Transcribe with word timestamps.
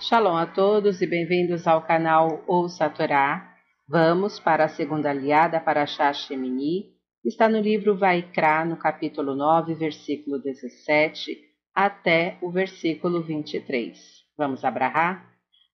Shalom 0.00 0.36
a 0.36 0.46
todos 0.46 1.02
e 1.02 1.08
bem-vindos 1.08 1.66
ao 1.66 1.82
canal 1.82 2.44
Ouça 2.46 2.84
a 2.84 2.88
Torá. 2.88 3.52
Vamos 3.88 4.38
para 4.38 4.66
a 4.66 4.68
segunda 4.68 5.10
aliada 5.10 5.58
para 5.58 5.84
Shah 5.86 6.12
Shemini. 6.12 6.94
Está 7.24 7.48
no 7.48 7.58
livro 7.58 7.98
Vaikra, 7.98 8.64
no 8.64 8.76
capítulo 8.76 9.34
9, 9.34 9.74
versículo 9.74 10.38
17, 10.40 11.36
até 11.74 12.38
o 12.40 12.48
versículo 12.48 13.24
23. 13.24 13.98
Vamos 14.36 14.64
abrahar? 14.64 15.26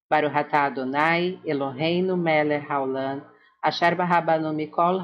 Baruhatá 0.09 0.65
Adonai, 0.65 1.39
Eloheinu 1.45 2.17
Meler 2.17 2.65
Haolam, 2.73 3.23
Asher 3.63 3.95
Barabanu 3.95 4.55
Mikol 4.55 5.03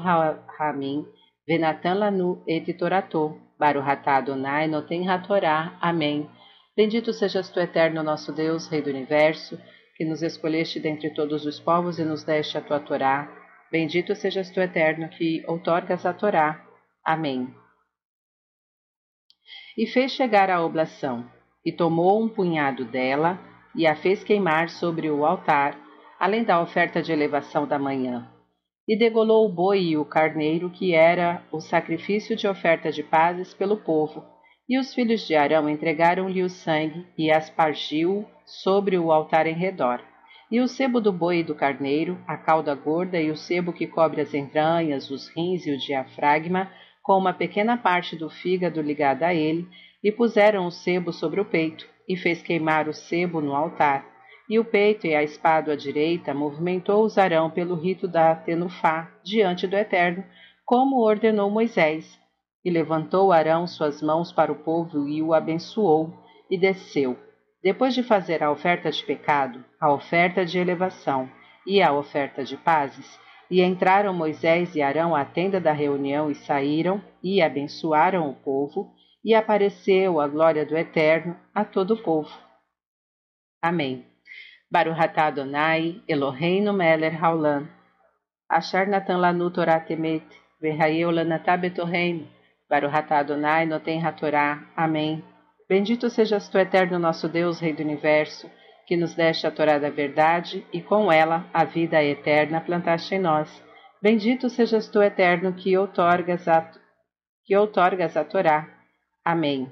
Hamim, 0.57 1.05
Venatan 1.47 1.93
Lanu 1.93 2.43
Et 2.47 2.73
Torato, 2.75 3.39
Baruhatá 3.59 4.15
Adonai 4.15 4.67
Noten 4.67 5.07
HaTorá. 5.07 5.77
Amém. 5.79 6.27
Bendito 6.75 7.11
sejas 7.11 7.49
tu, 7.49 7.59
eterno 7.59 8.01
nosso 8.01 8.31
Deus, 8.31 8.67
Rei 8.67 8.81
do 8.81 8.89
Universo, 8.89 9.59
que 9.97 10.05
nos 10.05 10.21
escolheste 10.21 10.79
dentre 10.79 11.13
todos 11.13 11.45
os 11.45 11.59
povos 11.59 11.99
e 11.99 12.05
nos 12.05 12.23
deste 12.23 12.57
a 12.57 12.61
tua 12.61 12.79
Torá. 12.79 13.29
Bendito 13.69 14.15
sejas 14.15 14.49
tu, 14.49 14.61
eterno, 14.61 15.09
que 15.09 15.43
outorgas 15.47 16.05
a 16.05 16.13
Torá. 16.13 16.65
Amém. 17.03 17.53
E 19.77 19.85
fez 19.85 20.13
chegar 20.13 20.49
a 20.49 20.63
oblação, 20.63 21.29
e 21.65 21.73
tomou 21.73 22.23
um 22.23 22.29
punhado 22.29 22.85
dela, 22.85 23.37
e 23.75 23.85
a 23.85 23.93
fez 23.93 24.23
queimar 24.23 24.69
sobre 24.69 25.09
o 25.09 25.25
altar, 25.25 25.77
além 26.17 26.43
da 26.43 26.61
oferta 26.61 27.01
de 27.01 27.11
elevação 27.11 27.67
da 27.67 27.77
manhã. 27.77 28.31
E 28.87 28.97
degolou 28.97 29.45
o 29.45 29.53
boi 29.53 29.81
e 29.81 29.97
o 29.97 30.05
carneiro, 30.05 30.69
que 30.69 30.93
era 30.93 31.43
o 31.51 31.59
sacrifício 31.59 32.33
de 32.35 32.47
oferta 32.47 32.91
de 32.91 33.03
pazes 33.03 33.53
pelo 33.53 33.77
povo, 33.77 34.25
e 34.71 34.79
os 34.79 34.93
filhos 34.93 35.27
de 35.27 35.35
Arão 35.35 35.69
entregaram-lhe 35.69 36.41
o 36.41 36.49
sangue 36.49 37.05
e 37.17 37.29
aspargiu 37.29 38.25
sobre 38.45 38.97
o 38.97 39.11
altar 39.11 39.45
em 39.45 39.53
redor. 39.53 39.99
E 40.49 40.61
o 40.61 40.67
sebo 40.67 41.01
do 41.01 41.11
boi 41.11 41.39
e 41.39 41.43
do 41.43 41.53
carneiro, 41.53 42.17
a 42.25 42.37
cauda 42.37 42.73
gorda 42.73 43.19
e 43.19 43.29
o 43.29 43.35
sebo 43.35 43.73
que 43.73 43.85
cobre 43.85 44.21
as 44.21 44.33
entranhas, 44.33 45.11
os 45.11 45.27
rins 45.27 45.67
e 45.67 45.71
o 45.71 45.77
diafragma, 45.77 46.71
com 47.03 47.17
uma 47.17 47.33
pequena 47.33 47.75
parte 47.75 48.15
do 48.15 48.29
fígado 48.29 48.81
ligada 48.81 49.27
a 49.27 49.33
ele, 49.33 49.67
e 50.01 50.09
puseram 50.09 50.65
o 50.65 50.71
sebo 50.71 51.11
sobre 51.11 51.41
o 51.41 51.45
peito, 51.45 51.85
e 52.07 52.15
fez 52.15 52.41
queimar 52.41 52.87
o 52.87 52.93
sebo 52.93 53.41
no 53.41 53.53
altar. 53.53 54.05
E 54.49 54.57
o 54.57 54.63
peito 54.63 55.05
e 55.05 55.13
a 55.13 55.21
espada 55.21 55.73
à 55.73 55.75
direita 55.75 56.33
movimentou-os 56.33 57.17
Arão 57.17 57.49
pelo 57.49 57.75
rito 57.75 58.07
da 58.07 58.33
Tenufá, 58.35 59.11
diante 59.21 59.67
do 59.67 59.75
Eterno, 59.75 60.23
como 60.65 61.03
ordenou 61.05 61.49
Moisés, 61.49 62.20
e 62.63 62.69
levantou 62.69 63.31
Arão 63.31 63.65
suas 63.65 64.01
mãos 64.01 64.31
para 64.31 64.51
o 64.51 64.55
povo 64.55 65.07
e 65.07 65.21
o 65.21 65.33
abençoou, 65.33 66.13
e 66.49 66.57
desceu. 66.57 67.17
Depois 67.63 67.93
de 67.93 68.03
fazer 68.03 68.43
a 68.43 68.51
oferta 68.51 68.91
de 68.91 69.03
pecado, 69.03 69.63
a 69.79 69.91
oferta 69.91 70.45
de 70.45 70.57
elevação 70.57 71.29
e 71.65 71.81
a 71.81 71.93
oferta 71.93 72.43
de 72.43 72.57
pazes, 72.57 73.19
e 73.49 73.61
entraram 73.61 74.13
Moisés 74.13 74.75
e 74.75 74.81
Arão 74.81 75.15
à 75.15 75.25
tenda 75.25 75.59
da 75.59 75.71
reunião 75.71 76.31
e 76.31 76.35
saíram, 76.35 77.03
e 77.21 77.41
abençoaram 77.41 78.29
o 78.29 78.33
povo, 78.33 78.93
e 79.23 79.35
apareceu 79.35 80.19
a 80.19 80.27
glória 80.27 80.65
do 80.65 80.75
Eterno 80.75 81.35
a 81.53 81.63
todo 81.63 81.95
o 81.95 82.01
povo. 82.01 82.31
Amém. 83.61 84.05
Baruhatá 84.71 85.27
Adonai, 85.27 86.01
Eloheinu 86.07 86.73
Meler 86.73 87.23
Haolam, 87.23 87.67
Asher 88.49 88.87
Natan 88.87 89.17
Lanu 89.17 89.51
Lanatá 91.11 91.57
Betorreino, 91.57 92.27
Baruhatá 92.71 93.19
Adonai, 93.19 93.65
Noten 93.65 94.01
Hatorá. 94.01 94.63
Amém. 94.73 95.21
Bendito 95.67 96.09
sejas 96.09 96.47
tu, 96.47 96.57
eterno 96.57 96.97
nosso 96.97 97.27
Deus, 97.27 97.59
Rei 97.59 97.73
do 97.73 97.83
Universo, 97.83 98.49
que 98.87 98.95
nos 98.95 99.13
deste 99.13 99.45
a 99.45 99.51
Torá 99.51 99.77
da 99.77 99.89
verdade 99.89 100.65
e 100.71 100.81
com 100.81 101.11
ela 101.11 101.45
a 101.53 101.65
vida 101.65 102.01
eterna 102.01 102.61
plantaste 102.61 103.15
em 103.15 103.19
nós. 103.19 103.61
Bendito 104.01 104.49
sejas 104.49 104.87
tu, 104.87 105.01
eterno, 105.01 105.51
que 105.51 105.77
outorgas 105.77 106.47
a, 106.47 106.71
que 107.43 107.57
outorgas 107.57 108.15
a 108.15 108.23
Torá. 108.23 108.65
Amém. 109.23 109.69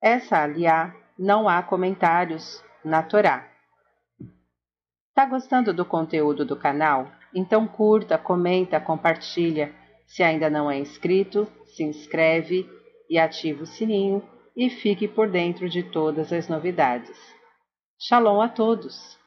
Essa 0.00 0.44
aliá 0.44 0.94
não 1.18 1.48
há 1.48 1.60
comentários 1.60 2.64
na 2.84 3.02
Torá. 3.02 3.50
Tá 5.12 5.26
gostando 5.26 5.74
do 5.74 5.84
conteúdo 5.84 6.44
do 6.44 6.56
canal? 6.56 7.10
Então 7.34 7.66
curta, 7.66 8.16
comenta, 8.16 8.80
compartilha 8.80 9.79
se 10.10 10.24
ainda 10.24 10.50
não 10.50 10.68
é 10.68 10.76
inscrito, 10.76 11.46
se 11.66 11.84
inscreve 11.84 12.68
e 13.08 13.16
ative 13.16 13.62
o 13.62 13.66
sininho 13.66 14.20
e 14.56 14.68
fique 14.68 15.06
por 15.06 15.30
dentro 15.30 15.68
de 15.68 15.84
todas 15.84 16.32
as 16.32 16.48
novidades. 16.48 17.16
Shalom 17.96 18.40
a 18.40 18.48
todos! 18.48 19.19